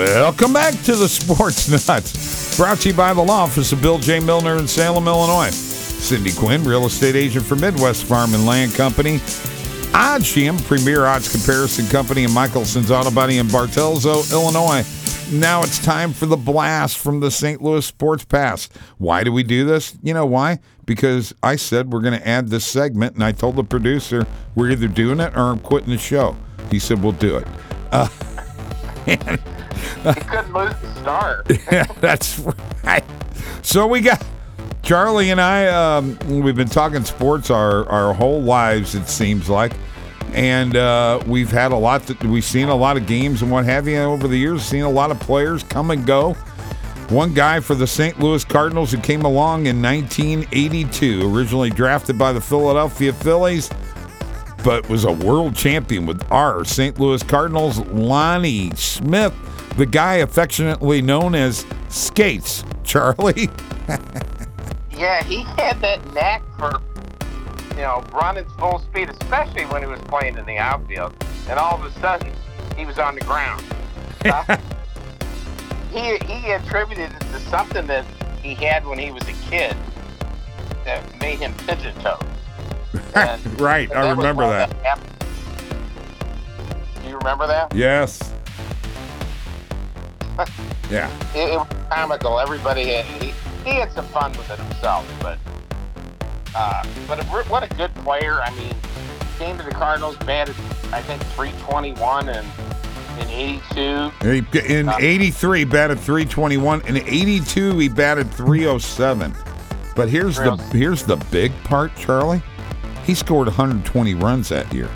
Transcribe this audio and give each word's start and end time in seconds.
Welcome 0.00 0.54
back 0.54 0.72
to 0.84 0.96
the 0.96 1.06
Sports 1.06 1.68
Nutz. 1.70 2.56
Brought 2.56 2.78
to 2.78 2.88
you 2.88 2.94
by 2.94 3.12
the 3.12 3.20
law 3.20 3.42
office 3.42 3.70
of 3.72 3.82
Bill 3.82 3.98
J. 3.98 4.18
Milner 4.18 4.56
in 4.56 4.66
Salem, 4.66 5.06
Illinois. 5.06 5.50
Cindy 5.50 6.32
Quinn, 6.32 6.64
real 6.64 6.86
estate 6.86 7.16
agent 7.16 7.44
for 7.44 7.54
Midwest 7.54 8.04
Farm 8.04 8.32
and 8.32 8.46
Land 8.46 8.72
Company. 8.72 9.18
OddsJam, 9.92 10.64
premier 10.64 11.04
odds 11.04 11.30
comparison 11.30 11.86
company 11.88 12.24
in 12.24 12.30
Michelson's 12.30 12.90
Auto 12.90 13.10
Body 13.10 13.36
in 13.36 13.46
Bartelso, 13.48 14.32
Illinois. 14.32 14.86
Now 15.38 15.62
it's 15.62 15.78
time 15.84 16.14
for 16.14 16.24
the 16.24 16.36
blast 16.38 16.96
from 16.96 17.20
the 17.20 17.30
St. 17.30 17.60
Louis 17.60 17.84
Sports 17.84 18.24
Past. 18.24 18.74
Why 18.96 19.22
do 19.22 19.30
we 19.30 19.42
do 19.42 19.66
this? 19.66 19.98
You 20.02 20.14
know 20.14 20.24
why? 20.24 20.60
Because 20.86 21.34
I 21.42 21.56
said 21.56 21.92
we're 21.92 22.00
going 22.00 22.18
to 22.18 22.26
add 22.26 22.48
this 22.48 22.64
segment, 22.64 23.16
and 23.16 23.22
I 23.22 23.32
told 23.32 23.56
the 23.56 23.64
producer 23.64 24.26
we're 24.54 24.70
either 24.70 24.88
doing 24.88 25.20
it 25.20 25.36
or 25.36 25.50
I'm 25.50 25.60
quitting 25.60 25.90
the 25.90 25.98
show. 25.98 26.38
He 26.70 26.78
said 26.78 27.02
we'll 27.02 27.12
do 27.12 27.36
it. 27.36 27.46
Uh, 27.92 28.08
and 29.06 29.38
He 30.02 30.20
couldn't 30.20 30.52
lose 30.52 30.74
the 30.80 30.94
star. 31.00 31.44
yeah, 31.72 31.84
that's 32.00 32.38
right. 32.84 33.04
So 33.62 33.86
we 33.86 34.00
got 34.00 34.24
Charlie 34.82 35.30
and 35.30 35.40
I. 35.40 35.66
Um, 35.68 36.18
we've 36.26 36.56
been 36.56 36.68
talking 36.68 37.04
sports 37.04 37.50
our 37.50 37.88
our 37.88 38.14
whole 38.14 38.42
lives. 38.42 38.94
It 38.94 39.08
seems 39.08 39.48
like, 39.48 39.72
and 40.32 40.76
uh, 40.76 41.22
we've 41.26 41.50
had 41.50 41.72
a 41.72 41.76
lot. 41.76 42.08
We've 42.22 42.44
seen 42.44 42.68
a 42.68 42.74
lot 42.74 42.96
of 42.96 43.06
games 43.06 43.42
and 43.42 43.50
what 43.50 43.64
have 43.66 43.86
you 43.86 43.98
over 43.98 44.28
the 44.28 44.36
years. 44.36 44.62
Seen 44.62 44.82
a 44.82 44.90
lot 44.90 45.10
of 45.10 45.20
players 45.20 45.62
come 45.64 45.90
and 45.90 46.06
go. 46.06 46.36
One 47.10 47.34
guy 47.34 47.58
for 47.58 47.74
the 47.74 47.88
St. 47.88 48.20
Louis 48.20 48.44
Cardinals 48.44 48.92
who 48.92 48.98
came 48.98 49.22
along 49.22 49.66
in 49.66 49.82
1982, 49.82 51.28
originally 51.34 51.68
drafted 51.68 52.16
by 52.16 52.32
the 52.32 52.40
Philadelphia 52.40 53.12
Phillies, 53.12 53.68
but 54.62 54.88
was 54.88 55.04
a 55.04 55.10
world 55.10 55.56
champion 55.56 56.06
with 56.06 56.24
our 56.30 56.64
St. 56.64 57.00
Louis 57.00 57.20
Cardinals, 57.24 57.80
Lonnie 57.88 58.70
Smith, 58.76 59.34
the 59.76 59.86
guy 59.86 60.16
affectionately 60.16 61.02
known 61.02 61.34
as 61.34 61.66
Skates. 61.88 62.64
Charlie. 62.84 63.48
Yeah, 65.00 65.24
he 65.24 65.44
had 65.56 65.80
that 65.80 66.12
knack 66.12 66.42
for, 66.58 66.78
you 67.70 67.80
know, 67.80 68.04
running 68.12 68.44
full 68.58 68.80
speed, 68.80 69.08
especially 69.08 69.64
when 69.64 69.80
he 69.80 69.88
was 69.88 69.98
playing 70.00 70.36
in 70.36 70.44
the 70.44 70.58
outfield. 70.58 71.14
And 71.48 71.58
all 71.58 71.74
of 71.74 71.84
a 71.84 72.00
sudden, 72.00 72.30
he 72.76 72.84
was 72.84 72.98
on 72.98 73.14
the 73.14 73.22
ground. 73.22 73.64
Uh, 74.22 74.58
he 75.90 76.18
he 76.26 76.52
attributed 76.52 77.10
it 77.10 77.20
to 77.20 77.40
something 77.48 77.86
that 77.86 78.04
he 78.42 78.54
had 78.54 78.86
when 78.86 78.98
he 78.98 79.10
was 79.10 79.22
a 79.22 79.32
kid 79.48 79.74
that 80.84 81.02
made 81.20 81.38
him 81.38 81.54
pigeon 81.66 81.94
toed. 82.02 82.22
right, 83.58 83.90
I 83.90 84.10
remember 84.10 84.46
that. 84.46 85.00
Do 87.02 87.08
you 87.08 87.16
remember 87.16 87.46
that? 87.46 87.74
Yes. 87.74 88.34
Yeah. 90.90 91.08
It, 91.36 91.50
it 91.52 91.56
was 91.56 91.68
comical. 91.88 92.40
Everybody 92.40 92.88
had 92.88 93.04
he, 93.04 93.32
he 93.64 93.76
had 93.76 93.92
some 93.92 94.06
fun 94.06 94.32
with 94.32 94.50
it 94.50 94.58
himself, 94.58 95.06
but 95.22 95.38
uh, 96.52 96.84
but 97.06 97.20
a, 97.20 97.24
what 97.48 97.62
a 97.62 97.72
good 97.76 97.94
player. 97.96 98.40
I 98.42 98.50
mean, 98.56 98.74
came 99.38 99.56
to 99.58 99.62
the 99.62 99.70
Cardinals, 99.70 100.16
batted 100.16 100.56
I 100.92 101.00
think 101.02 101.22
321 101.36 102.28
and 102.28 102.46
in 103.20 103.28
82. 103.28 104.10
He- 104.58 104.74
In 104.74 104.88
83, 104.88 105.64
batted 105.64 105.98
321. 106.00 106.80
In 106.88 106.96
82, 106.96 107.78
he 107.78 107.88
batted 107.88 108.28
307. 108.32 109.32
But 109.94 110.08
here's 110.08 110.38
the 110.38 110.56
here's 110.72 111.04
the 111.04 111.16
big 111.30 111.52
part, 111.62 111.94
Charlie. 111.94 112.42
He 113.04 113.14
scored 113.14 113.46
120 113.46 114.14
runs 114.14 114.48
that 114.48 114.72
year. 114.72 114.88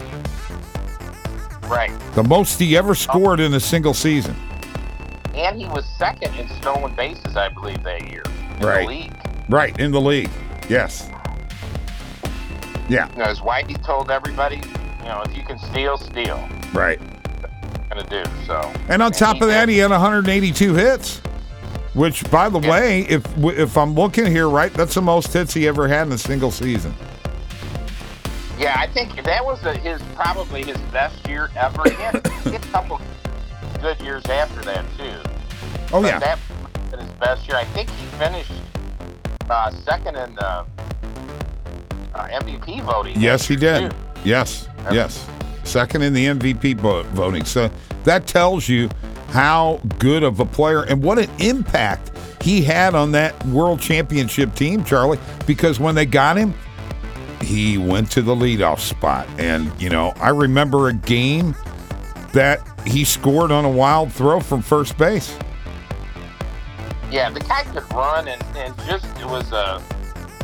Right. 1.68 1.92
The 2.14 2.22
most 2.24 2.58
he 2.58 2.76
ever 2.76 2.94
scored 2.94 3.38
in 3.40 3.54
a 3.54 3.60
single 3.60 3.94
season. 3.94 4.34
And 5.34 5.60
he 5.60 5.66
was 5.66 5.84
second 5.98 6.34
in 6.36 6.48
stolen 6.60 6.94
bases, 6.94 7.36
I 7.36 7.48
believe, 7.48 7.82
that 7.82 8.08
year 8.08 8.22
in 8.60 8.66
Right. 8.66 8.80
the 8.82 8.86
league. 8.86 9.12
Right, 9.48 9.78
in 9.78 9.90
the 9.90 10.00
league. 10.00 10.30
Yes. 10.68 11.08
Yeah, 12.88 13.08
You 13.12 13.18
know, 13.18 13.24
as 13.24 13.40
Whitey 13.40 13.82
told 13.82 14.10
everybody, 14.10 14.56
you 14.56 15.04
know, 15.04 15.22
if 15.24 15.36
you 15.36 15.42
can 15.42 15.58
steal, 15.58 15.96
steal. 15.96 16.38
right. 16.72 17.00
Gonna 17.90 18.04
do 18.08 18.22
so. 18.46 18.72
And 18.88 19.02
on 19.02 19.12
top 19.12 19.40
of 19.40 19.48
that, 19.48 19.68
he 19.68 19.74
he 19.76 19.80
had 19.80 19.90
182 19.90 20.74
hits. 20.74 21.20
Which, 21.94 22.28
by 22.28 22.48
the 22.48 22.58
Yeah. 22.58 22.70
way, 22.70 23.00
if 23.02 23.22
if 23.38 23.76
I'm 23.78 23.94
looking 23.94 24.26
here 24.26 24.48
right, 24.48 24.72
that's 24.74 24.94
the 24.94 25.02
most 25.02 25.32
hits 25.32 25.54
he 25.54 25.68
ever 25.68 25.86
had 25.86 26.08
in 26.08 26.12
a 26.12 26.18
single 26.18 26.50
season. 26.50 26.92
Yeah, 28.58 28.74
I 28.76 28.88
think 28.88 29.22
that 29.24 29.44
was 29.44 29.62
a, 29.64 29.74
his 29.74 30.00
probably 30.16 30.64
his 30.64 30.76
best 30.92 31.26
year 31.28 31.50
ever. 31.56 31.88
Had 31.90 32.16
a 32.16 32.58
couple 32.72 33.00
good 33.80 34.00
years 34.00 34.24
after 34.26 34.60
that 34.62 34.84
too. 34.98 35.20
Oh 35.92 36.02
but 36.02 36.08
yeah, 36.08 36.18
that 36.18 36.38
was 36.92 37.00
his 37.00 37.10
best 37.14 37.46
year. 37.48 37.56
I 37.56 37.64
think 37.66 37.88
he 37.90 38.06
finished 38.18 38.52
uh, 39.48 39.70
second 39.70 40.16
in 40.16 40.34
the 40.34 40.46
uh, 40.46 40.66
MVP 42.14 42.82
voting. 42.82 43.20
yes 43.20 43.46
he 43.46 43.56
did. 43.56 43.90
too. 43.90 43.96
Yes, 44.24 44.68
yes, 44.90 45.26
second 45.64 46.02
in 46.02 46.12
the 46.14 46.26
MVP 46.26 46.76
vo- 46.78 47.02
voting. 47.04 47.44
So 47.44 47.70
that 48.04 48.26
tells 48.26 48.68
you 48.68 48.88
how 49.28 49.80
good 49.98 50.22
of 50.22 50.40
a 50.40 50.46
player 50.46 50.82
and 50.84 51.02
what 51.02 51.18
an 51.18 51.28
impact 51.40 52.12
he 52.42 52.62
had 52.62 52.94
on 52.94 53.12
that 53.12 53.44
World 53.46 53.80
Championship 53.80 54.54
team, 54.54 54.84
Charlie. 54.84 55.18
Because 55.46 55.78
when 55.80 55.94
they 55.94 56.06
got 56.06 56.36
him, 56.36 56.54
he 57.42 57.76
went 57.78 58.10
to 58.12 58.22
the 58.22 58.34
leadoff 58.34 58.78
spot, 58.80 59.28
and 59.38 59.70
you 59.80 59.90
know 59.90 60.12
I 60.16 60.30
remember 60.30 60.88
a 60.88 60.94
game 60.94 61.54
that 62.32 62.60
he 62.86 63.04
scored 63.04 63.52
on 63.52 63.64
a 63.64 63.70
wild 63.70 64.12
throw 64.12 64.40
from 64.40 64.62
first 64.62 64.96
base. 64.96 65.36
Yeah, 67.14 67.30
the 67.30 67.38
guy 67.38 67.62
could 67.62 67.88
run 67.94 68.26
and, 68.26 68.42
and 68.56 68.76
just 68.88 69.04
it 69.20 69.26
was 69.26 69.52
a. 69.52 69.80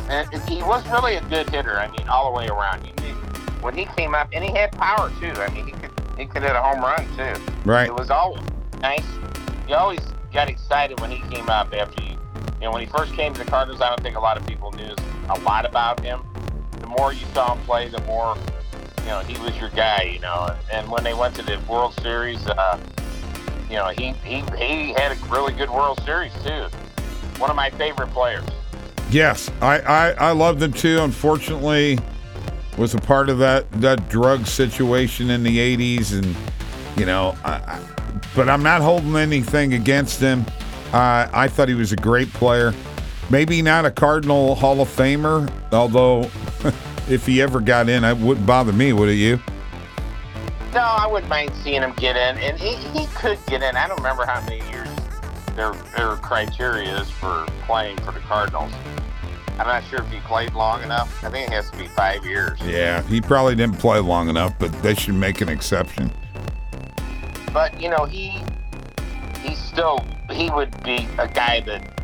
And 0.07 0.31
he 0.47 0.63
was 0.63 0.87
really 0.87 1.15
a 1.15 1.21
good 1.25 1.49
hitter. 1.49 1.77
I 1.77 1.91
mean, 1.91 2.07
all 2.07 2.31
the 2.31 2.37
way 2.37 2.47
around. 2.47 2.87
You 2.87 2.93
knew 3.03 3.13
when 3.59 3.77
he 3.77 3.83
came 3.97 4.15
up, 4.15 4.29
and 4.31 4.41
he 4.41 4.55
had 4.55 4.71
power 4.71 5.11
too. 5.19 5.33
I 5.33 5.49
mean, 5.53 5.65
he 5.65 5.73
could 5.73 5.91
he 6.17 6.25
could 6.25 6.43
hit 6.43 6.51
a 6.51 6.61
home 6.61 6.79
run 6.79 7.05
too. 7.17 7.41
Right. 7.65 7.87
It 7.87 7.93
was 7.93 8.09
all 8.09 8.37
nice. 8.79 9.03
You 9.67 9.75
always 9.75 9.99
got 10.31 10.49
excited 10.49 10.97
when 11.01 11.11
he 11.11 11.19
came 11.29 11.49
up 11.49 11.73
after 11.73 12.01
you. 12.03 12.11
You 12.61 12.67
know, 12.67 12.71
when 12.71 12.79
he 12.79 12.87
first 12.87 13.13
came 13.15 13.33
to 13.33 13.43
the 13.43 13.51
Cardinals, 13.51 13.81
I 13.81 13.89
don't 13.89 14.01
think 14.01 14.15
a 14.15 14.21
lot 14.21 14.37
of 14.37 14.47
people 14.47 14.71
knew 14.71 14.95
a 15.29 15.37
lot 15.39 15.65
about 15.65 15.99
him. 15.99 16.21
The 16.79 16.87
more 16.87 17.11
you 17.11 17.25
saw 17.33 17.53
him 17.53 17.65
play, 17.65 17.89
the 17.89 18.01
more 18.03 18.37
you 19.01 19.07
know 19.07 19.19
he 19.19 19.37
was 19.43 19.59
your 19.59 19.71
guy. 19.71 20.03
You 20.03 20.19
know, 20.21 20.55
and 20.71 20.89
when 20.89 21.03
they 21.03 21.13
went 21.13 21.35
to 21.35 21.41
the 21.41 21.59
World 21.69 21.99
Series, 22.01 22.47
uh, 22.47 22.79
you 23.71 23.77
know 23.77 23.87
he 23.87 24.11
he 24.25 24.41
he 24.57 24.91
had 24.93 25.13
a 25.13 25.25
really 25.29 25.53
good 25.53 25.69
World 25.69 26.01
Series 26.03 26.33
too. 26.43 26.67
One 27.39 27.49
of 27.49 27.55
my 27.55 27.69
favorite 27.69 28.09
players. 28.09 28.43
Yes, 29.09 29.49
I, 29.61 29.79
I, 29.79 30.11
I 30.11 30.31
loved 30.31 30.61
him 30.61 30.73
too. 30.73 30.99
Unfortunately, 31.01 31.97
was 32.77 32.93
a 32.93 32.99
part 32.99 33.29
of 33.29 33.39
that 33.39 33.71
that 33.81 34.09
drug 34.09 34.45
situation 34.45 35.29
in 35.29 35.43
the 35.43 35.57
'80s, 35.57 36.11
and 36.11 36.35
you 36.99 37.05
know, 37.05 37.35
I, 37.45 37.51
I, 37.53 37.79
but 38.35 38.49
I'm 38.49 38.61
not 38.61 38.81
holding 38.81 39.15
anything 39.15 39.73
against 39.73 40.19
him. 40.19 40.45
Uh, 40.91 41.29
I 41.31 41.47
thought 41.47 41.69
he 41.69 41.73
was 41.73 41.93
a 41.93 41.97
great 41.97 42.31
player. 42.33 42.73
Maybe 43.29 43.61
not 43.61 43.85
a 43.85 43.91
Cardinal 43.91 44.55
Hall 44.55 44.81
of 44.81 44.89
Famer, 44.89 45.49
although 45.71 46.29
if 47.09 47.25
he 47.25 47.41
ever 47.41 47.61
got 47.61 47.87
in, 47.87 48.03
it 48.03 48.17
wouldn't 48.17 48.45
bother 48.45 48.73
me, 48.73 48.91
would 48.91 49.07
it 49.07 49.13
you? 49.13 49.39
No, 50.73 50.79
I 50.79 51.05
wouldn't 51.05 51.29
mind 51.29 51.51
seeing 51.63 51.81
him 51.81 51.93
get 51.97 52.15
in, 52.15 52.37
and 52.37 52.57
he, 52.57 52.75
he 52.97 53.05
could 53.07 53.37
get 53.47 53.61
in. 53.61 53.75
I 53.75 53.87
don't 53.87 53.97
remember 53.97 54.25
how 54.25 54.39
many 54.41 54.65
years 54.69 54.87
their 55.55 55.73
their 55.97 56.15
criteria 56.17 57.01
is 57.01 57.09
for 57.09 57.45
playing 57.65 57.97
for 57.97 58.13
the 58.13 58.21
Cardinals. 58.21 58.71
I'm 59.59 59.67
not 59.67 59.83
sure 59.83 59.99
if 59.99 60.09
he 60.09 60.19
played 60.21 60.53
long 60.53 60.81
enough. 60.81 61.23
I 61.23 61.29
think 61.29 61.49
it 61.49 61.53
has 61.53 61.69
to 61.71 61.77
be 61.77 61.87
five 61.87 62.25
years. 62.25 62.57
Yeah, 62.61 63.03
he 63.03 63.19
probably 63.19 63.55
didn't 63.55 63.79
play 63.79 63.99
long 63.99 64.29
enough, 64.29 64.57
but 64.59 64.71
they 64.81 64.95
should 64.95 65.15
make 65.15 65.41
an 65.41 65.49
exception. 65.49 66.09
But 67.51 67.79
you 67.79 67.89
know, 67.89 68.05
he 68.05 68.41
he 69.41 69.55
still 69.55 70.05
he 70.29 70.49
would 70.51 70.81
be 70.83 71.05
a 71.19 71.27
guy 71.27 71.59
that 71.65 71.99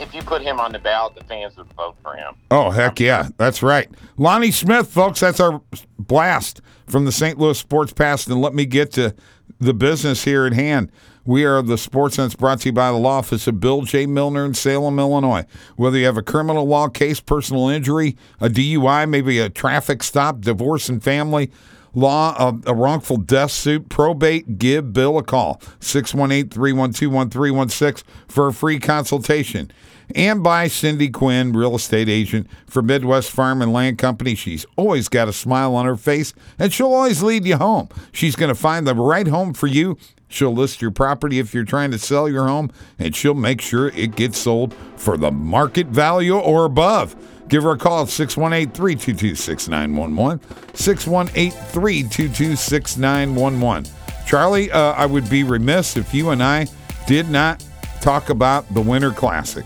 if 0.00 0.12
you 0.12 0.22
put 0.22 0.42
him 0.42 0.58
on 0.58 0.72
the 0.72 0.78
ballot, 0.80 1.14
the 1.14 1.24
fans 1.24 1.56
would 1.56 1.72
vote 1.74 1.96
for 2.02 2.14
him. 2.14 2.34
Oh, 2.50 2.70
heck 2.70 2.98
yeah. 2.98 3.28
That's 3.36 3.62
right. 3.62 3.88
Lonnie 4.16 4.50
Smith, 4.50 4.88
folks, 4.90 5.20
that's 5.20 5.38
our 5.38 5.62
blast 6.06 6.60
from 6.86 7.04
the 7.04 7.12
St. 7.12 7.38
Louis 7.38 7.58
Sports 7.58 7.92
Past. 7.92 8.28
And 8.28 8.40
let 8.40 8.54
me 8.54 8.66
get 8.66 8.92
to 8.92 9.14
the 9.60 9.74
business 9.74 10.24
here 10.24 10.46
at 10.46 10.52
hand. 10.52 10.90
We 11.26 11.44
are 11.44 11.62
the 11.62 11.78
Sports 11.78 12.16
Sense 12.16 12.34
brought 12.34 12.60
to 12.60 12.68
you 12.68 12.72
by 12.72 12.90
the 12.90 12.98
law 12.98 13.18
office 13.18 13.46
of 13.46 13.58
Bill 13.58 13.82
J. 13.82 14.04
Milner 14.04 14.44
in 14.44 14.52
Salem, 14.52 14.98
Illinois. 14.98 15.46
Whether 15.76 15.96
you 15.96 16.04
have 16.04 16.18
a 16.18 16.22
criminal 16.22 16.66
law 16.66 16.88
case, 16.88 17.18
personal 17.18 17.68
injury, 17.68 18.16
a 18.40 18.48
DUI, 18.48 19.08
maybe 19.08 19.38
a 19.38 19.48
traffic 19.48 20.02
stop, 20.02 20.42
divorce 20.42 20.90
and 20.90 21.02
family, 21.02 21.50
law, 21.94 22.34
a, 22.38 22.70
a 22.70 22.74
wrongful 22.74 23.16
death 23.18 23.50
suit, 23.50 23.88
probate, 23.88 24.58
give 24.58 24.92
Bill 24.92 25.18
a 25.18 25.22
call. 25.22 25.60
618 25.80 26.50
312 26.50 27.12
1316 27.12 28.06
for 28.28 28.48
a 28.48 28.52
free 28.52 28.78
consultation. 28.78 29.70
And 30.14 30.42
by 30.42 30.68
Cindy 30.68 31.08
Quinn, 31.08 31.52
real 31.52 31.74
estate 31.74 32.08
agent 32.08 32.48
for 32.66 32.82
Midwest 32.82 33.30
Farm 33.30 33.62
and 33.62 33.72
Land 33.72 33.98
Company. 33.98 34.34
She's 34.34 34.66
always 34.76 35.08
got 35.08 35.28
a 35.28 35.32
smile 35.32 35.74
on 35.74 35.86
her 35.86 35.96
face 35.96 36.34
and 36.58 36.72
she'll 36.72 36.92
always 36.92 37.22
lead 37.22 37.46
you 37.46 37.56
home. 37.56 37.88
She's 38.12 38.36
going 38.36 38.50
to 38.50 38.54
find 38.54 38.86
the 38.86 38.94
right 38.94 39.26
home 39.26 39.54
for 39.54 39.66
you. 39.66 39.96
She'll 40.28 40.52
list 40.52 40.82
your 40.82 40.90
property 40.90 41.38
if 41.38 41.54
you're 41.54 41.64
trying 41.64 41.92
to 41.92 41.98
sell 41.98 42.28
your 42.28 42.48
home, 42.48 42.72
and 42.98 43.14
she'll 43.14 43.34
make 43.34 43.60
sure 43.60 43.88
it 43.90 44.16
gets 44.16 44.36
sold 44.36 44.74
for 44.96 45.16
the 45.16 45.30
market 45.30 45.86
value 45.86 46.36
or 46.36 46.64
above. 46.64 47.14
Give 47.48 47.62
her 47.64 47.72
a 47.72 47.78
call 47.78 48.02
at 48.02 48.08
618 48.08 48.74
322 48.74 49.34
6911. 49.34 50.40
618 50.74 51.50
322 51.50 52.56
6911. 52.56 53.90
Charlie, 54.26 54.70
uh, 54.70 54.92
I 54.92 55.06
would 55.06 55.28
be 55.28 55.44
remiss 55.44 55.96
if 55.96 56.14
you 56.14 56.30
and 56.30 56.42
I 56.42 56.66
did 57.06 57.28
not 57.28 57.64
talk 58.00 58.30
about 58.30 58.72
the 58.72 58.80
Winter 58.80 59.10
Classic 59.10 59.64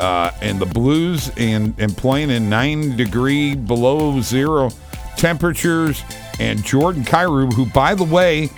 uh, 0.00 0.30
and 0.40 0.58
the 0.58 0.66
Blues 0.66 1.30
and, 1.36 1.74
and 1.78 1.96
playing 1.96 2.30
in 2.30 2.48
nine 2.48 2.96
degree 2.96 3.54
below 3.54 4.20
zero 4.20 4.70
temperatures. 5.16 6.02
And 6.40 6.64
Jordan 6.64 7.04
Kyrou, 7.04 7.52
who, 7.52 7.66
by 7.66 7.94
the 7.94 8.04
way, 8.04 8.48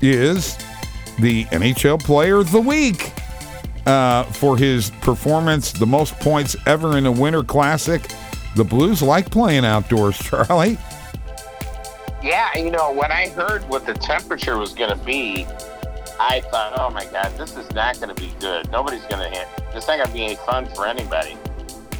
is 0.00 0.56
the 1.18 1.44
NHL 1.46 2.02
Player 2.02 2.36
of 2.36 2.50
the 2.52 2.60
Week 2.60 3.07
uh, 3.88 4.24
for 4.24 4.56
his 4.56 4.90
performance, 5.00 5.72
the 5.72 5.86
most 5.86 6.14
points 6.20 6.56
ever 6.66 6.98
in 6.98 7.06
a 7.06 7.12
Winter 7.12 7.42
Classic. 7.42 8.06
The 8.54 8.64
Blues 8.64 9.02
like 9.02 9.30
playing 9.30 9.64
outdoors, 9.64 10.18
Charlie. 10.22 10.78
Yeah, 12.22 12.56
you 12.56 12.70
know, 12.70 12.92
when 12.92 13.10
I 13.12 13.28
heard 13.28 13.66
what 13.68 13.86
the 13.86 13.94
temperature 13.94 14.58
was 14.58 14.74
going 14.74 14.90
to 14.90 15.04
be, 15.04 15.46
I 16.20 16.40
thought, 16.50 16.78
oh 16.78 16.90
my 16.90 17.04
God, 17.06 17.32
this 17.38 17.56
is 17.56 17.70
not 17.72 18.00
going 18.00 18.14
to 18.14 18.20
be 18.20 18.32
good. 18.40 18.70
Nobody's 18.70 19.04
going 19.04 19.22
to 19.22 19.38
hit. 19.38 19.46
This 19.72 19.86
not 19.86 19.98
going 19.98 20.08
to 20.08 20.12
be 20.12 20.24
any 20.24 20.36
fun 20.36 20.66
for 20.66 20.86
anybody. 20.86 21.36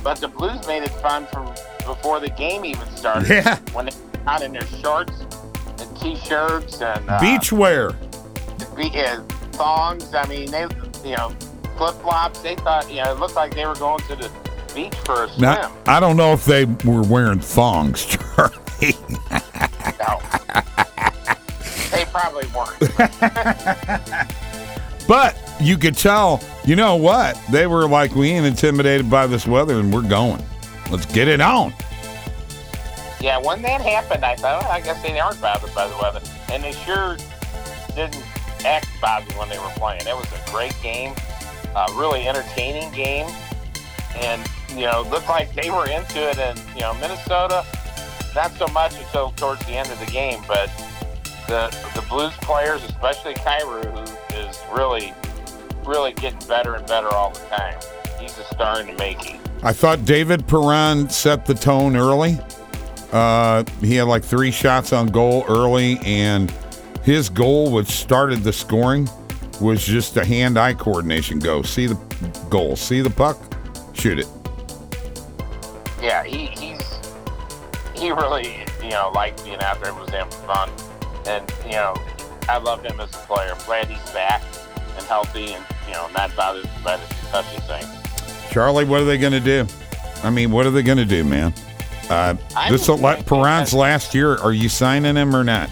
But 0.02 0.18
the 0.20 0.28
Blues 0.28 0.66
made 0.66 0.82
it 0.82 0.90
fun 0.90 1.26
from 1.26 1.46
before 1.86 2.20
the 2.20 2.30
game 2.30 2.64
even 2.64 2.86
started. 2.96 3.28
Yeah. 3.28 3.58
When 3.72 3.86
they 3.86 3.92
out 4.26 4.42
in 4.42 4.52
their 4.52 4.66
shorts 4.66 5.20
and 5.78 5.96
t-shirts 6.00 6.82
and 6.82 7.08
uh, 7.08 7.18
Beachwear. 7.20 7.94
be- 8.76 8.90
uh, 9.00 9.22
thongs. 9.52 10.12
I 10.14 10.26
mean, 10.28 10.50
they, 10.50 10.66
you 11.04 11.16
know, 11.16 11.34
flip 11.78 11.94
flops. 12.02 12.42
They 12.42 12.56
thought, 12.56 12.90
you 12.90 13.02
know, 13.02 13.12
it 13.12 13.18
looked 13.18 13.36
like 13.36 13.54
they 13.54 13.64
were 13.64 13.76
going 13.76 14.00
to 14.08 14.16
the 14.16 14.30
beach 14.74 14.94
for 15.04 15.24
a 15.24 15.28
swim. 15.28 15.40
Now, 15.40 15.72
I 15.86 16.00
don't 16.00 16.16
know 16.16 16.32
if 16.32 16.44
they 16.44 16.66
were 16.84 17.02
wearing 17.02 17.40
thongs, 17.40 18.04
Charlie. 18.06 18.94
No. 19.98 20.20
they 21.90 22.04
probably 22.12 22.46
weren't. 22.54 22.78
But 25.08 25.38
you 25.58 25.78
could 25.78 25.96
tell, 25.96 26.40
you 26.66 26.76
know 26.76 26.96
what? 26.96 27.40
They 27.50 27.66
were 27.66 27.88
like, 27.88 28.14
we 28.14 28.28
ain't 28.28 28.44
intimidated 28.44 29.08
by 29.08 29.26
this 29.26 29.46
weather 29.46 29.80
and 29.80 29.92
we're 29.92 30.06
going. 30.06 30.44
Let's 30.90 31.06
get 31.06 31.28
it 31.28 31.40
on. 31.40 31.72
Yeah, 33.20 33.38
when 33.38 33.62
that 33.62 33.80
happened, 33.80 34.24
I 34.24 34.36
thought, 34.36 34.64
oh, 34.64 34.68
I 34.68 34.80
guess 34.82 35.02
they 35.02 35.18
aren't 35.18 35.40
bothered 35.40 35.74
by 35.74 35.88
the 35.88 35.96
weather. 35.96 36.20
And 36.52 36.62
they 36.62 36.72
sure 36.72 37.16
didn't 37.96 38.22
act 38.66 38.86
bothered 39.00 39.32
when 39.36 39.48
they 39.48 39.58
were 39.58 39.72
playing. 39.76 40.02
It 40.02 40.14
was 40.14 40.26
a 40.30 40.50
great 40.50 40.76
game, 40.82 41.14
a 41.74 41.86
really 41.94 42.26
entertaining 42.26 42.90
game. 42.92 43.26
And, 44.16 44.42
you 44.70 44.86
know, 44.86 45.02
looked 45.10 45.28
like 45.28 45.54
they 45.54 45.70
were 45.70 45.88
into 45.88 46.28
it. 46.28 46.38
And, 46.38 46.58
you 46.74 46.80
know, 46.80 46.94
Minnesota, 46.94 47.64
not 48.34 48.52
so 48.52 48.66
much 48.68 48.94
until 48.98 49.30
towards 49.32 49.64
the 49.66 49.72
end 49.72 49.90
of 49.90 50.00
the 50.00 50.10
game. 50.10 50.42
But 50.48 50.70
the, 51.46 51.74
the 51.94 52.04
Blues 52.08 52.34
players, 52.38 52.82
especially 52.84 53.34
Kyrou, 53.34 53.84
who 53.92 54.36
is 54.36 54.58
really, 54.72 55.14
really 55.84 56.12
getting 56.12 56.46
better 56.48 56.74
and 56.74 56.86
better 56.86 57.08
all 57.08 57.30
the 57.30 57.40
time. 57.46 57.78
He's 58.20 58.36
a 58.38 58.44
star 58.44 58.80
in 58.80 58.88
the 58.88 58.94
making. 58.94 59.40
I 59.62 59.72
thought 59.72 60.04
David 60.04 60.46
Perron 60.46 61.08
set 61.08 61.46
the 61.46 61.54
tone 61.54 61.96
early. 61.96 62.38
Uh, 63.12 63.64
he 63.80 63.96
had 63.96 64.06
like 64.06 64.24
three 64.24 64.50
shots 64.50 64.92
on 64.92 65.06
goal 65.06 65.44
early, 65.48 65.98
and 66.04 66.52
his 67.02 67.28
goal, 67.28 67.72
which 67.72 67.86
started 67.86 68.40
the 68.40 68.52
scoring, 68.52 69.08
was 69.60 69.84
just 69.84 70.16
a 70.16 70.24
hand-eye 70.24 70.74
coordination. 70.74 71.38
Go 71.38 71.62
see 71.62 71.86
the 71.86 71.98
goal, 72.48 72.76
see 72.76 73.00
the 73.00 73.10
puck, 73.10 73.38
shoot 73.94 74.18
it. 74.18 74.26
yeah, 76.02 76.22
he, 76.24 76.46
he's 76.46 76.98
he 77.94 78.10
really 78.10 78.64
you 78.82 78.90
know 78.90 79.10
liked 79.14 79.44
being 79.44 79.60
out 79.60 79.80
there 79.80 79.90
and 79.90 80.00
was 80.00 80.10
having 80.10 80.32
fun, 80.46 80.70
and 81.26 81.52
you 81.64 81.72
know 81.72 81.94
I 82.48 82.58
love 82.58 82.82
him 82.84 83.00
as 83.00 83.10
a 83.14 83.18
player. 83.18 83.52
I'm 83.52 83.64
glad 83.66 83.86
he's 83.88 84.10
back 84.12 84.42
and 84.96 85.06
healthy 85.06 85.52
and 85.54 85.64
you 85.86 85.94
know 85.94 86.08
not 86.14 86.34
bothered 86.36 86.68
by 86.84 86.96
the 86.96 87.14
concussion 87.14 87.60
thing. 87.62 87.84
Charlie, 88.50 88.84
what 88.84 89.00
are 89.00 89.04
they 89.04 89.18
going 89.18 89.32
to 89.32 89.40
do? 89.40 89.66
I 90.22 90.30
mean, 90.30 90.50
what 90.50 90.66
are 90.66 90.70
they 90.70 90.82
going 90.82 90.98
to 90.98 91.04
do, 91.04 91.22
man? 91.24 91.52
Uh, 92.08 92.34
this 92.70 92.88
will 92.88 92.96
just 92.96 93.02
let 93.02 93.16
thinking 93.16 93.24
Perron's 93.38 93.74
last 93.74 94.14
year. 94.14 94.36
Are 94.36 94.52
you 94.52 94.68
signing 94.68 95.16
him 95.16 95.36
or 95.36 95.44
not? 95.44 95.68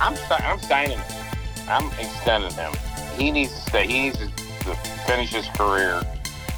I'm 0.00 0.16
I'm 0.30 0.58
signing 0.60 0.98
him. 0.98 1.17
I'm 1.68 1.86
extending 1.98 2.52
him. 2.52 2.72
He 3.16 3.30
needs 3.30 3.52
to 3.52 3.60
stay. 3.60 3.86
He 3.86 4.02
needs 4.02 4.18
to, 4.18 4.28
finish 5.06 5.30
his 5.30 5.46
career 5.56 6.02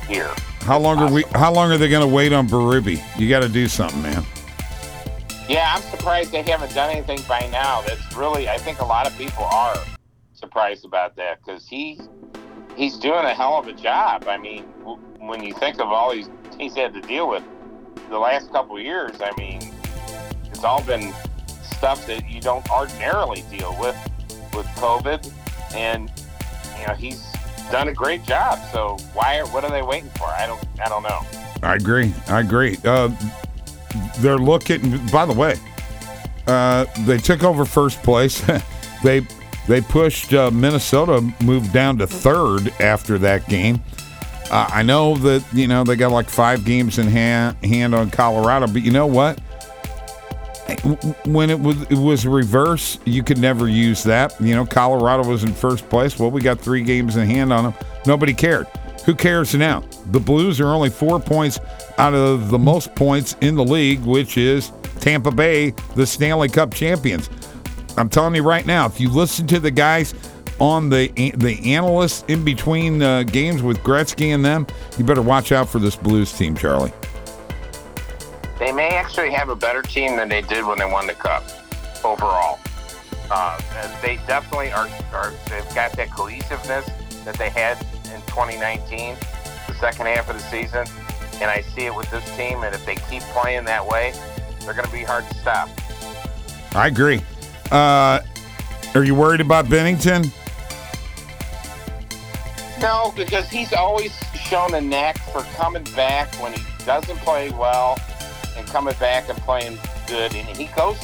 here. 0.08 0.28
How 0.62 0.76
long 0.78 0.98
are 0.98 1.12
we? 1.12 1.22
How 1.34 1.52
long 1.52 1.70
are 1.70 1.78
they 1.78 1.88
going 1.88 2.06
to 2.06 2.12
wait 2.12 2.32
on 2.32 2.48
Berube? 2.48 3.00
You 3.16 3.28
got 3.28 3.40
to 3.40 3.48
do 3.48 3.68
something, 3.68 4.02
man. 4.02 4.24
Yeah, 5.48 5.72
I'm 5.74 5.82
surprised 5.82 6.32
they 6.32 6.42
haven't 6.42 6.74
done 6.74 6.90
anything 6.90 7.20
by 7.28 7.48
now. 7.52 7.82
That's 7.82 8.16
really, 8.16 8.48
I 8.48 8.58
think 8.58 8.80
a 8.80 8.84
lot 8.84 9.06
of 9.06 9.16
people 9.16 9.44
are 9.44 9.76
surprised 10.34 10.84
about 10.84 11.14
that 11.16 11.38
because 11.44 11.68
he 11.68 12.00
he's 12.76 12.96
doing 12.98 13.24
a 13.24 13.34
hell 13.34 13.58
of 13.58 13.68
a 13.68 13.72
job. 13.72 14.26
I 14.26 14.36
mean, 14.36 14.64
when 15.18 15.42
you 15.42 15.54
think 15.54 15.80
of 15.80 15.88
all 15.88 16.12
he's 16.12 16.28
he's 16.58 16.74
had 16.74 16.92
to 16.94 17.00
deal 17.00 17.28
with 17.28 17.44
the 18.08 18.18
last 18.18 18.50
couple 18.50 18.76
of 18.76 18.82
years, 18.82 19.16
I 19.20 19.30
mean, 19.36 19.60
it's 20.46 20.64
all 20.64 20.82
been 20.82 21.12
stuff 21.62 22.06
that 22.06 22.28
you 22.28 22.40
don't 22.40 22.68
ordinarily 22.70 23.44
deal 23.50 23.76
with 23.78 23.96
with 24.54 24.66
COVID, 24.76 25.30
and 25.74 26.10
you 26.78 26.86
know 26.86 26.94
he's 26.94 27.24
done 27.70 27.88
a 27.88 27.94
great 27.94 28.24
job. 28.24 28.58
So 28.72 28.96
why? 29.14 29.38
are- 29.38 29.46
What 29.48 29.64
are 29.64 29.70
they 29.70 29.82
waiting 29.82 30.10
for? 30.10 30.26
I 30.26 30.46
don't. 30.46 30.60
I 30.84 30.88
don't 30.88 31.02
know. 31.02 31.20
I 31.62 31.74
agree. 31.74 32.12
I 32.28 32.40
agree. 32.40 32.78
Uh, 32.84 33.10
they're 34.18 34.38
looking. 34.38 35.04
By 35.08 35.26
the 35.26 35.34
way, 35.34 35.56
uh, 36.46 36.86
they 37.00 37.18
took 37.18 37.42
over 37.44 37.64
first 37.64 38.02
place. 38.02 38.40
they 39.04 39.26
they 39.68 39.80
pushed 39.80 40.32
uh, 40.32 40.50
Minnesota, 40.50 41.20
moved 41.42 41.72
down 41.72 41.98
to 41.98 42.06
third 42.06 42.72
after 42.80 43.18
that 43.18 43.46
game. 43.48 43.82
Uh, 44.50 44.68
I 44.72 44.82
know 44.82 45.14
that 45.16 45.44
you 45.52 45.68
know 45.68 45.84
they 45.84 45.94
got 45.96 46.10
like 46.10 46.28
five 46.28 46.64
games 46.64 46.98
in 46.98 47.06
hand, 47.06 47.56
hand 47.64 47.94
on 47.94 48.10
Colorado, 48.10 48.66
but 48.66 48.82
you 48.82 48.90
know 48.90 49.06
what? 49.06 49.38
When 51.26 51.50
it 51.50 51.60
was 51.60 51.82
it 51.90 51.98
was 51.98 52.26
reverse, 52.26 52.98
you 53.04 53.22
could 53.22 53.38
never 53.38 53.68
use 53.68 54.02
that. 54.04 54.38
You 54.40 54.54
know, 54.54 54.64
Colorado 54.64 55.28
was 55.28 55.44
in 55.44 55.52
first 55.52 55.88
place. 55.88 56.18
Well, 56.18 56.30
we 56.30 56.40
got 56.40 56.58
three 56.60 56.82
games 56.82 57.16
in 57.16 57.26
hand 57.26 57.52
on 57.52 57.64
them. 57.64 57.74
Nobody 58.06 58.32
cared. 58.32 58.66
Who 59.04 59.14
cares 59.14 59.54
now? 59.54 59.82
The 60.06 60.20
Blues 60.20 60.60
are 60.60 60.68
only 60.68 60.90
four 60.90 61.20
points 61.20 61.58
out 61.98 62.14
of 62.14 62.50
the 62.50 62.58
most 62.58 62.94
points 62.94 63.36
in 63.40 63.56
the 63.56 63.64
league, 63.64 64.00
which 64.00 64.36
is 64.36 64.72
Tampa 65.00 65.30
Bay, 65.30 65.70
the 65.96 66.06
Stanley 66.06 66.48
Cup 66.48 66.72
champions. 66.72 67.28
I'm 67.96 68.08
telling 68.08 68.34
you 68.34 68.42
right 68.42 68.64
now, 68.64 68.86
if 68.86 69.00
you 69.00 69.10
listen 69.10 69.46
to 69.48 69.60
the 69.60 69.70
guys 69.70 70.14
on 70.60 70.90
the 70.90 71.08
the 71.36 71.74
analysts 71.74 72.24
in 72.28 72.44
between 72.44 73.02
uh, 73.02 73.22
games 73.24 73.62
with 73.62 73.78
Gretzky 73.78 74.34
and 74.34 74.44
them, 74.44 74.66
you 74.98 75.04
better 75.04 75.22
watch 75.22 75.52
out 75.52 75.68
for 75.68 75.78
this 75.78 75.96
Blues 75.96 76.32
team, 76.32 76.54
Charlie. 76.54 76.92
They 79.10 79.22
actually 79.22 79.36
have 79.36 79.48
a 79.48 79.56
better 79.56 79.82
team 79.82 80.16
than 80.16 80.28
they 80.28 80.40
did 80.40 80.64
when 80.64 80.78
they 80.78 80.84
won 80.84 81.08
the 81.08 81.14
cup 81.14 81.42
overall. 82.04 82.60
Uh, 83.28 83.60
they 84.02 84.20
definitely 84.28 84.70
are, 84.70 84.88
are. 85.12 85.32
They've 85.48 85.74
got 85.74 85.92
that 85.96 86.12
cohesiveness 86.12 86.88
that 87.24 87.34
they 87.34 87.50
had 87.50 87.76
in 88.14 88.20
2019, 88.28 89.16
the 89.66 89.74
second 89.74 90.06
half 90.06 90.30
of 90.30 90.36
the 90.36 90.42
season, 90.42 90.86
and 91.40 91.50
I 91.50 91.60
see 91.60 91.86
it 91.86 91.94
with 91.94 92.08
this 92.12 92.24
team. 92.36 92.62
And 92.62 92.72
if 92.72 92.86
they 92.86 92.94
keep 92.94 93.22
playing 93.34 93.64
that 93.64 93.84
way, 93.84 94.12
they're 94.60 94.74
going 94.74 94.86
to 94.86 94.92
be 94.92 95.02
hard 95.02 95.28
to 95.28 95.34
stop. 95.34 95.68
I 96.72 96.86
agree. 96.86 97.20
Uh, 97.72 98.20
are 98.94 99.04
you 99.04 99.16
worried 99.16 99.40
about 99.40 99.64
Binnington? 99.64 100.32
No, 102.80 103.12
because 103.16 103.48
he's 103.50 103.72
always 103.72 104.16
shown 104.36 104.72
a 104.74 104.80
knack 104.80 105.18
for 105.32 105.42
coming 105.56 105.84
back 105.96 106.32
when 106.36 106.52
he 106.52 106.62
doesn't 106.84 107.18
play 107.18 107.50
well 107.50 107.98
and 108.60 108.68
coming 108.68 108.94
back 109.00 109.28
and 109.28 109.38
playing 109.38 109.78
good. 110.06 110.34
And 110.34 110.56
he 110.56 110.66
goes, 110.76 110.96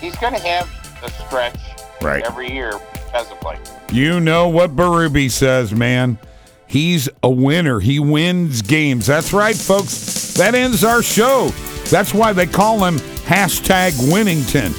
he's 0.00 0.16
going 0.16 0.34
to 0.34 0.40
have 0.40 0.68
a 1.04 1.10
stretch 1.26 1.58
Right. 2.00 2.24
every 2.24 2.50
year 2.50 2.72
as 3.14 3.30
a 3.30 3.34
player. 3.36 3.60
You 3.92 4.18
know 4.20 4.48
what 4.48 4.74
Berube 4.74 5.30
says, 5.30 5.72
man. 5.72 6.18
He's 6.66 7.08
a 7.22 7.30
winner. 7.30 7.78
He 7.80 7.98
wins 8.00 8.62
games. 8.62 9.06
That's 9.06 9.32
right, 9.32 9.54
folks. 9.54 10.34
That 10.34 10.54
ends 10.54 10.82
our 10.84 11.02
show. 11.02 11.48
That's 11.90 12.14
why 12.14 12.32
they 12.32 12.46
call 12.46 12.82
him 12.84 12.96
hashtag 13.26 13.92
Winnington. 14.10 14.72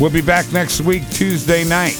We'll 0.00 0.10
be 0.10 0.20
back 0.20 0.52
next 0.52 0.82
week, 0.82 1.08
Tuesday 1.10 1.64
night, 1.64 1.94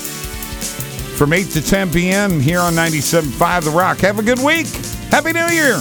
from 1.16 1.32
8 1.32 1.48
to 1.50 1.62
10 1.62 1.90
p.m. 1.90 2.38
here 2.38 2.60
on 2.60 2.74
97.5 2.74 3.64
The 3.64 3.70
Rock. 3.70 3.98
Have 3.98 4.18
a 4.18 4.22
good 4.22 4.38
week. 4.40 4.66
Happy 5.10 5.32
New 5.32 5.46
Year. 5.46 5.80